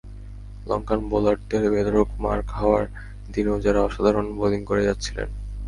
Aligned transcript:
লঙ্কান 0.65 0.99
বোলারদের 1.09 1.63
বেধড়ক 1.73 2.09
মার 2.19 2.39
খাওয়ার 2.51 2.83
দিনেও 3.33 3.57
যাঁরা 3.59 3.81
অসাধারণ 3.83 4.25
বোলিং 4.37 4.61
করে 4.65 4.81
যাচ্ছিলেন। 4.85 5.29